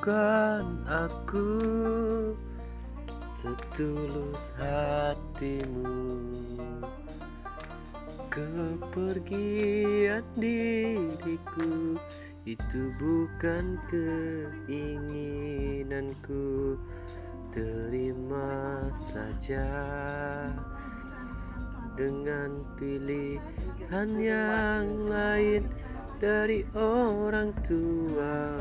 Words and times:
bukan 0.00 0.64
aku 0.88 1.52
setulus 3.36 4.40
hatimu 4.56 6.16
Kepergian 8.32 10.24
diriku 10.40 12.00
itu 12.48 12.96
bukan 12.96 13.76
keinginanku 13.92 15.20
Terima 17.52 18.88
saja 18.96 19.68
dengan 22.00 22.64
pilihan 22.80 24.08
yang 24.16 24.88
lain 25.12 25.68
dari 26.20 26.68
orang 26.76 27.52
tua. 27.64 28.60